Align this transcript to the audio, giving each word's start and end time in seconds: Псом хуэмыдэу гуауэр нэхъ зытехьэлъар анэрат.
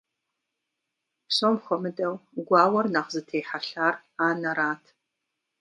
Псом 1.27 1.55
хуэмыдэу 1.63 2.13
гуауэр 2.47 2.87
нэхъ 2.93 3.11
зытехьэлъар 3.13 3.95
анэрат. 4.27 4.83